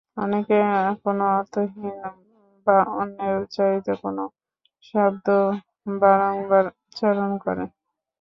[0.17, 0.57] অনেকে
[1.03, 1.97] কোনো অর্থহীন
[2.67, 4.23] বা অন্যের উচ্চারিত কোনো
[4.83, 5.27] শব্দ
[6.01, 7.63] বারংবার উচ্চারণ করে।